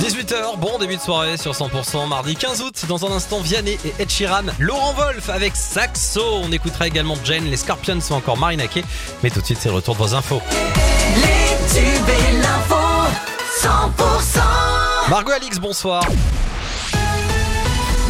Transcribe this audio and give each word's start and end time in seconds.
18h, 0.00 0.58
bon 0.58 0.78
début 0.80 0.96
de 0.96 1.00
soirée 1.00 1.36
sur 1.36 1.52
100%, 1.52 2.08
mardi 2.08 2.34
15 2.34 2.60
août. 2.62 2.84
Dans 2.88 3.06
un 3.06 3.12
instant, 3.12 3.38
Vianney 3.38 3.78
et 3.84 3.94
Ed 4.00 4.10
Sheeran, 4.10 4.46
Laurent 4.58 4.94
Wolf 4.94 5.28
avec 5.28 5.54
Saxo. 5.54 6.40
On 6.42 6.50
écoutera 6.50 6.88
également 6.88 7.14
Jane, 7.22 7.44
les 7.44 7.56
Scorpions 7.56 8.00
sont 8.00 8.14
encore 8.14 8.36
Marina 8.36 8.66
Kay. 8.66 8.82
Mais 9.22 9.30
tout 9.30 9.40
de 9.40 9.44
suite, 9.44 9.58
c'est 9.60 9.68
le 9.68 9.76
retour 9.76 9.94
de 9.94 10.00
vos 10.00 10.14
infos. 10.16 10.42
Les 11.14 11.56
tubes 11.72 12.08
et 12.08 12.32
l'info 12.38 12.74
100% 13.62 14.40
Margot 15.08 15.30
Alix, 15.30 15.60
bonsoir. 15.60 16.02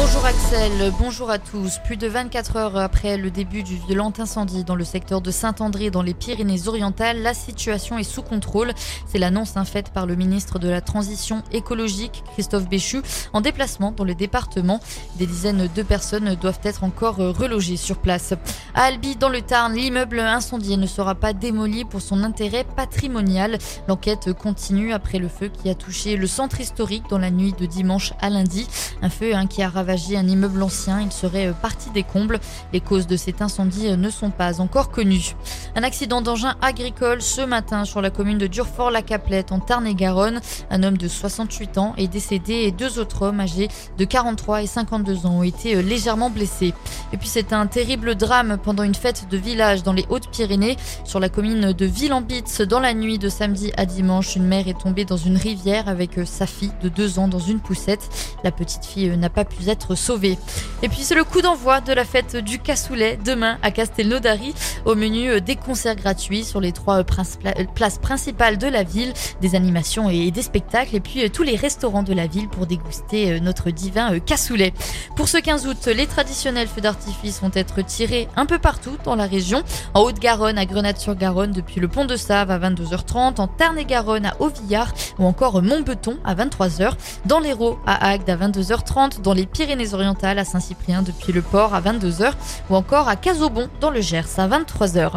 Bonjour 0.00 0.24
Axel, 0.24 0.92
bonjour 0.96 1.28
à 1.28 1.38
tous. 1.38 1.78
Plus 1.84 1.96
de 1.96 2.06
24 2.06 2.56
heures 2.56 2.76
après 2.76 3.16
le 3.16 3.32
début 3.32 3.64
du 3.64 3.76
violent 3.76 4.12
incendie 4.16 4.62
dans 4.62 4.76
le 4.76 4.84
secteur 4.84 5.20
de 5.20 5.32
Saint-André 5.32 5.90
dans 5.90 6.02
les 6.02 6.14
Pyrénées-Orientales, 6.14 7.20
la 7.20 7.34
situation 7.34 7.98
est 7.98 8.04
sous 8.04 8.22
contrôle. 8.22 8.72
C'est 9.08 9.18
l'annonce 9.18 9.56
hein, 9.56 9.64
faite 9.64 9.90
par 9.90 10.06
le 10.06 10.14
ministre 10.14 10.60
de 10.60 10.68
la 10.68 10.80
Transition 10.80 11.42
écologique, 11.50 12.22
Christophe 12.32 12.68
Béchu, 12.68 13.02
en 13.32 13.40
déplacement 13.40 13.90
dans 13.90 14.04
le 14.04 14.14
département. 14.14 14.78
Des 15.16 15.26
dizaines 15.26 15.68
de 15.74 15.82
personnes 15.82 16.36
doivent 16.36 16.60
être 16.62 16.84
encore 16.84 17.16
relogées 17.16 17.76
sur 17.76 17.98
place. 17.98 18.34
À 18.76 18.84
Albi, 18.84 19.16
dans 19.16 19.28
le 19.28 19.42
Tarn, 19.42 19.74
l'immeuble 19.74 20.20
incendié 20.20 20.76
ne 20.76 20.86
sera 20.86 21.16
pas 21.16 21.32
démoli 21.32 21.84
pour 21.84 22.02
son 22.02 22.22
intérêt 22.22 22.64
patrimonial. 22.76 23.58
L'enquête 23.88 24.32
continue 24.32 24.92
après 24.92 25.18
le 25.18 25.28
feu 25.28 25.48
qui 25.48 25.68
a 25.68 25.74
touché 25.74 26.16
le 26.16 26.28
centre 26.28 26.60
historique 26.60 27.10
dans 27.10 27.18
la 27.18 27.32
nuit 27.32 27.52
de 27.58 27.66
dimanche 27.66 28.12
à 28.20 28.30
lundi. 28.30 28.68
Un 29.02 29.10
feu 29.10 29.34
hein, 29.34 29.48
qui 29.48 29.60
a 29.62 29.68
ravagé 29.68 29.87
un 29.90 30.28
immeuble 30.28 30.62
ancien. 30.62 31.00
Il 31.00 31.12
serait 31.12 31.48
euh, 31.48 31.52
parti 31.52 31.90
des 31.90 32.02
combles. 32.02 32.38
Les 32.72 32.80
causes 32.80 33.06
de 33.06 33.16
cet 33.16 33.40
incendie 33.40 33.88
euh, 33.88 33.96
ne 33.96 34.10
sont 34.10 34.30
pas 34.30 34.60
encore 34.60 34.90
connues. 34.90 35.34
Un 35.76 35.82
accident 35.82 36.20
d'engin 36.20 36.56
agricole 36.60 37.22
ce 37.22 37.40
matin 37.40 37.84
sur 37.84 38.02
la 38.02 38.10
commune 38.10 38.38
de 38.38 38.46
Durfort-la-Caplette 38.46 39.50
en 39.50 39.60
Tarn-et-Garonne. 39.60 40.40
Un 40.70 40.82
homme 40.82 40.98
de 40.98 41.08
68 41.08 41.78
ans 41.78 41.94
est 41.96 42.08
décédé 42.08 42.52
et 42.52 42.70
deux 42.70 42.98
autres 42.98 43.22
hommes 43.22 43.40
âgés 43.40 43.68
de 43.96 44.04
43 44.04 44.62
et 44.62 44.66
52 44.66 45.26
ans 45.26 45.38
ont 45.38 45.42
été 45.42 45.76
euh, 45.76 45.82
légèrement 45.82 46.28
blessés. 46.28 46.74
Et 47.12 47.16
puis 47.16 47.28
c'est 47.28 47.52
un 47.54 47.66
terrible 47.66 48.14
drame 48.14 48.58
pendant 48.62 48.82
une 48.82 48.94
fête 48.94 49.26
de 49.30 49.38
village 49.38 49.82
dans 49.82 49.94
les 49.94 50.04
Hautes-Pyrénées 50.10 50.76
sur 51.04 51.18
la 51.18 51.30
commune 51.30 51.72
de 51.72 51.86
Villambitz 51.86 52.60
dans 52.60 52.80
la 52.80 52.92
nuit 52.92 53.18
de 53.18 53.30
samedi 53.30 53.72
à 53.78 53.86
dimanche. 53.86 54.36
Une 54.36 54.46
mère 54.46 54.68
est 54.68 54.78
tombée 54.78 55.06
dans 55.06 55.16
une 55.16 55.38
rivière 55.38 55.88
avec 55.88 56.20
sa 56.26 56.46
fille 56.46 56.72
de 56.82 56.90
deux 56.90 57.18
ans 57.18 57.28
dans 57.28 57.38
une 57.38 57.60
poussette. 57.60 58.10
La 58.44 58.50
petite 58.50 58.84
fille 58.84 59.16
n'a 59.16 59.30
pas 59.30 59.44
pu 59.44 59.62
être 59.68 59.94
sauvée. 59.94 60.38
Et 60.82 60.88
puis 60.88 61.02
c'est 61.02 61.14
le 61.14 61.24
coup 61.24 61.42
d'envoi 61.42 61.80
de 61.80 61.92
la 61.92 62.04
fête 62.04 62.36
du 62.36 62.58
cassoulet 62.58 63.18
demain 63.24 63.58
à 63.62 63.70
Castelnaudary. 63.70 64.54
Au 64.84 64.94
menu 64.94 65.30
euh, 65.30 65.40
des 65.40 65.56
concerts 65.56 65.96
gratuits 65.96 66.44
sur 66.44 66.60
les 66.60 66.72
trois 66.72 67.00
euh, 67.00 67.04
euh, 67.46 67.64
places 67.74 67.98
principales 67.98 68.58
de 68.58 68.66
la 68.66 68.82
ville, 68.82 69.12
des 69.40 69.54
animations 69.54 70.08
et 70.08 70.30
des 70.30 70.42
spectacles 70.42 70.96
et 70.96 71.00
puis 71.00 71.30
tous 71.30 71.42
les 71.42 71.56
restaurants 71.56 72.02
de 72.02 72.12
la 72.12 72.26
ville 72.26 72.48
pour 72.48 72.66
déguster 72.66 73.40
notre 73.40 73.70
divin 73.70 74.18
cassoulet. 74.20 74.72
Pour 75.16 75.28
ce 75.28 75.38
15 75.38 75.66
août, 75.66 75.86
les 75.86 76.06
traditionnels 76.06 76.68
feux 76.68 76.80
d'artifice 76.80 77.40
vont 77.40 77.50
être 77.54 77.84
tirés 77.84 78.28
un 78.36 78.46
peu 78.46 78.58
partout 78.58 78.96
dans 79.04 79.16
la 79.16 79.26
région. 79.26 79.62
En 79.94 80.02
Haute-Garonne, 80.02 80.58
à 80.58 80.64
Grenade-sur-Garonne 80.64 81.52
depuis 81.52 81.80
le 81.80 81.88
pont 81.88 82.04
de 82.04 82.16
Save 82.16 82.50
à 82.50 82.58
22h30, 82.58 83.40
en 83.40 83.46
Tarn-et-Garonne 83.46 84.26
à 84.26 84.36
Auvillard 84.40 84.92
ou 85.18 85.24
encore 85.24 85.62
Montbeton 85.62 86.18
à 86.24 86.34
23h, 86.34 86.92
dans 87.26 87.40
l'Hérault 87.40 87.78
à 87.86 88.08
Agde 88.08 88.28
à 88.30 88.36
22h30, 88.36 89.22
dans 89.22 89.34
les 89.34 89.46
Pyrénées-Orientales 89.58 90.38
à 90.38 90.44
Saint-Cyprien 90.44 91.02
depuis 91.02 91.32
le 91.32 91.42
port 91.42 91.74
à 91.74 91.80
22h 91.80 92.32
ou 92.70 92.76
encore 92.76 93.08
à 93.08 93.16
Casobon 93.16 93.68
dans 93.80 93.90
le 93.90 94.00
Gers 94.00 94.38
à 94.38 94.46
23h. 94.46 95.14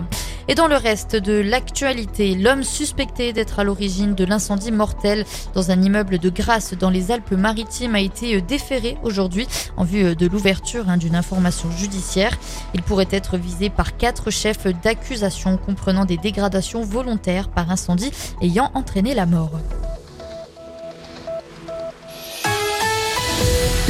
Et 0.48 0.56
dans 0.56 0.66
le 0.66 0.78
reste 0.78 1.16
de 1.16 1.34
l'actualité, 1.34 2.34
l'homme 2.34 2.64
suspecté 2.64 3.34
d'être 3.34 3.60
à 3.60 3.64
l'origine 3.64 4.16
de 4.16 4.26
l'incendie 4.26 4.72
mortel 4.72 5.26
dans 5.54 5.70
un 5.70 5.80
immeuble 5.80 6.18
de 6.18 6.30
Grasse 6.32 6.74
dans 6.74 6.90
les 6.90 7.12
Alpes-Maritimes 7.12 7.94
a 7.94 8.00
été 8.00 8.42
déféré 8.42 8.98
aujourd'hui 9.04 9.48
en 9.78 9.84
vue 9.84 10.16
de 10.16 10.26
l'ouverture 10.26 10.90
hein, 10.90 10.98
d'une 10.98 11.16
information 11.16 11.70
judiciaire. 11.70 12.36
Il 12.74 12.82
pourrait 12.82 13.10
être 13.12 13.38
visé 13.38 13.70
par 13.70 13.96
quatre 13.96 14.32
chefs 14.32 14.66
d'accusation 14.82 15.58
comprenant 15.58 16.06
des 16.06 16.18
dégradations 16.18 16.82
volontaires 16.82 17.50
par 17.50 17.70
incendie 17.70 18.12
ayant 18.42 18.72
entraîné 18.74 19.14
la 19.14 19.28
mort. 19.28 19.52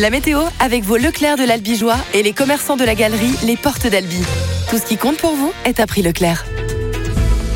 La 0.02 0.10
météo 0.10 0.42
avec 0.60 0.84
vos 0.84 0.98
Leclerc 0.98 1.38
de 1.38 1.44
l'Albigeois 1.44 1.98
et 2.16 2.24
les 2.24 2.34
commerçants 2.34 2.76
de 2.76 2.84
la 2.84 2.96
galerie 2.96 3.36
Les 3.46 3.56
Portes 3.56 3.86
d'Albi. 3.86 4.24
Tout 4.68 4.80
ce 4.80 4.86
qui 4.88 4.98
compte 4.98 5.18
pour 5.18 5.36
vous 5.36 5.54
est 5.64 5.80
à 5.80 5.86
prix 5.86 6.02
Leclerc. 6.02 6.44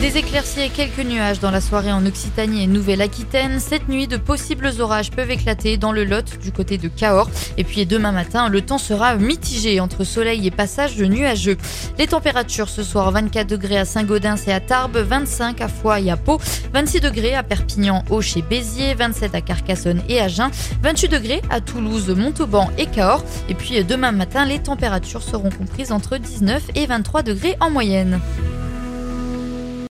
Des 0.02 0.18
éclaircies 0.18 0.62
et 0.62 0.70
quelques 0.70 1.00
nuages 1.00 1.40
dans 1.40 1.52
la 1.52 1.62
soirée 1.62 1.92
en 1.92 2.06
Occitanie 2.06 2.64
et 2.64 2.68
Nouvelle-Aquitaine. 2.68 3.60
Cette 3.60 3.88
nuit, 3.88 4.08
de 4.08 4.18
possibles 4.18 4.70
orages 4.80 5.10
peuvent 5.10 5.32
éclater 5.32 5.78
dans 5.78 5.94
le 5.94 6.04
Lot 6.04 6.38
du 6.38 6.52
côté 6.52 6.78
de 6.78 6.90
Cahors. 6.90 7.30
Et 7.58 7.64
puis 7.64 7.86
demain 7.86 8.12
matin, 8.12 8.50
le 8.50 8.62
temps 8.62 8.78
sera 8.78 9.16
mitigé 9.16 9.80
entre 9.80 10.04
soleil 10.04 10.46
et 10.46 10.52
passage 10.52 10.98
de 10.98 11.06
nuageux. 11.06 11.58
Les 11.98 12.08
températures 12.08 12.70
ce 12.70 12.84
soir 12.84 13.10
24 13.10 13.48
degrés 13.48 13.78
à 13.78 13.86
Saint-Gaudens 13.86 14.36
et 14.48 14.54
à 14.54 14.60
Tarbes, 14.60 14.98
25 14.98 15.62
à 15.62 15.70
Foix 15.70 16.00
et 16.00 16.12
à 16.12 16.18
Pau, 16.18 16.40
26 16.74 17.00
degrés 17.00 17.34
à 17.34 17.42
Perpignan, 17.42 18.04
Auch 18.12 18.36
et 18.36 18.42
Béziers, 18.42 18.96
27 18.96 19.34
à 19.34 19.42
Carcassonne 19.42 20.02
et 20.10 20.20
à 20.20 20.26
Agen, 20.26 20.52
28 20.84 21.08
degrés 21.08 21.42
à 21.50 21.62
Toulouse, 21.62 22.10
Montauban 22.10 22.70
et 22.78 22.86
Cahors. 22.86 23.24
Et 23.50 23.56
puis 23.56 23.84
demain 23.84 24.12
matin, 24.12 24.46
les 24.46 24.60
températures 24.60 25.24
seront 25.24 25.50
comprises 25.50 25.92
entre 25.92 26.18
19 26.18 26.64
et 26.76 26.86
23 26.86 27.24
degrés 27.24 27.56
en 27.62 27.72
moyenne. 27.72 28.20